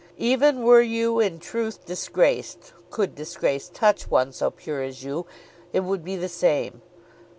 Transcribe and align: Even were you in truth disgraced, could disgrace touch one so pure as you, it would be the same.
Even 0.17 0.63
were 0.63 0.81
you 0.81 1.19
in 1.19 1.37
truth 1.37 1.85
disgraced, 1.85 2.73
could 2.89 3.13
disgrace 3.13 3.69
touch 3.71 4.09
one 4.09 4.31
so 4.33 4.49
pure 4.49 4.81
as 4.81 5.03
you, 5.03 5.27
it 5.73 5.81
would 5.81 6.03
be 6.03 6.15
the 6.15 6.27
same. 6.27 6.81